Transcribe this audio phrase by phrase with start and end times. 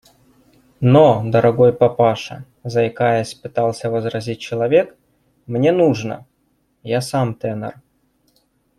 [0.93, 4.97] –Но, дорогой папаша,– заикаясь, пытался возразить человек,–
[5.45, 6.25] мне нужно…
[6.81, 7.75] я сам тенор.